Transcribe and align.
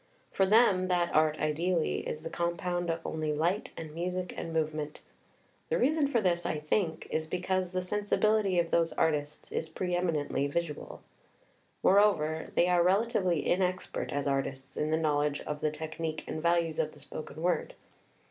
For 0.31 0.47
them 0.47 0.85
that 0.85 1.13
art 1.13 1.37
ideally 1.39 1.99
is 2.09 2.23
the 2.23 2.29
com 2.31 2.57
pound 2.57 2.89
of 2.89 3.01
only 3.05 3.31
light 3.33 3.69
and 3.77 3.93
music 3.93 4.33
and 4.35 4.51
movement. 4.51 5.01
The 5.69 5.77
reason 5.77 6.07
for 6.07 6.19
this, 6.21 6.43
I 6.43 6.57
think, 6.57 7.07
is 7.11 7.27
because 7.27 7.69
the 7.69 7.83
sensibility 7.83 8.57
of 8.57 8.71
those 8.71 8.93
artists 8.93 9.51
is 9.51 9.69
preeminently 9.69 10.47
visual. 10.47 11.03
Moreover, 11.83 12.45
they 12.55 12.67
are 12.67 12.83
rela 12.83 13.05
tively 13.11 13.45
inexpert, 13.45 14.11
as 14.11 14.25
artists, 14.25 14.75
in 14.75 14.89
the 14.89 14.97
knowledge 14.97 15.39
of 15.41 15.61
the 15.61 15.69
technique 15.69 16.23
and 16.25 16.41
values 16.41 16.79
of 16.79 16.93
the 16.93 16.99
spoken 16.99 17.39
word. 17.43 17.75